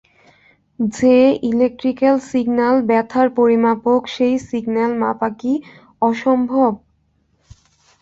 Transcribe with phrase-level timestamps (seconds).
[0.79, 5.53] যে-ইলেকট্রিক্যাল signal ব্যথার পরিমাপক সেই সিগন্যাল মাপা কি
[6.01, 6.71] অসম্ভব?